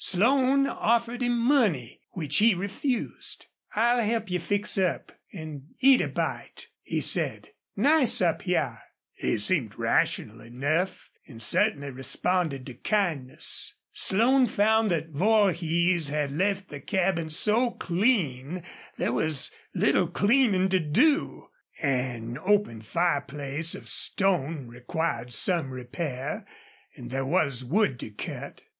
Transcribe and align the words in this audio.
Slone 0.03 0.65
offered 0.65 1.21
him 1.21 1.37
money, 1.37 2.01
which 2.13 2.37
he 2.37 2.55
refused. 2.55 3.45
"I'll 3.75 4.01
help 4.03 4.31
you 4.31 4.39
fix 4.39 4.75
up, 4.79 5.11
an' 5.31 5.67
eat 5.79 6.01
a 6.01 6.07
bite," 6.07 6.69
he 6.81 7.01
said. 7.01 7.49
"Nice 7.75 8.19
up 8.19 8.41
hyar." 8.41 8.81
He 9.13 9.37
seemed 9.37 9.77
rational 9.77 10.41
enough 10.41 11.11
and 11.27 11.39
certainly 11.39 11.91
responded 11.91 12.65
to 12.65 12.73
kindness. 12.73 13.75
Slone 13.93 14.47
found 14.47 14.89
that 14.89 15.11
Vorhees 15.11 16.09
had 16.09 16.31
left 16.31 16.69
the 16.69 16.79
cabin 16.81 17.29
so 17.29 17.69
clean 17.69 18.63
there 18.97 19.13
was 19.13 19.51
little 19.75 20.07
cleaning 20.07 20.67
to 20.69 20.79
do. 20.79 21.49
An 21.79 22.39
open 22.43 22.81
fireplace 22.81 23.75
of 23.75 23.87
stone 23.87 24.65
required 24.67 25.31
some 25.31 25.69
repair 25.69 26.47
and 26.95 27.11
there 27.11 27.23
was 27.23 27.63
wood 27.63 27.99
to 27.99 28.09
cut. 28.09 28.61